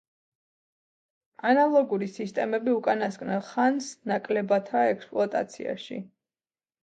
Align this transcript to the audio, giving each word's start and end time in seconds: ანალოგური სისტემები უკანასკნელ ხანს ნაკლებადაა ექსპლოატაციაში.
ანალოგური 1.49 2.07
სისტემები 2.13 2.73
უკანასკნელ 2.77 3.45
ხანს 3.49 3.91
ნაკლებადაა 4.13 4.87
ექსპლოატაციაში. 4.95 6.01